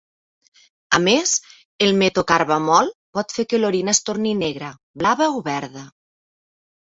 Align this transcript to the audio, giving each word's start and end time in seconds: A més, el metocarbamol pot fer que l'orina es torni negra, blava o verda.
A 0.97 0.99
més, 1.07 1.33
el 1.87 1.91
metocarbamol 1.99 2.89
pot 3.17 3.35
fer 3.39 3.45
que 3.51 3.59
l'orina 3.61 3.93
es 3.97 4.01
torni 4.07 4.31
negra, 4.41 4.71
blava 5.03 5.27
o 5.37 5.45
verda. 5.51 5.85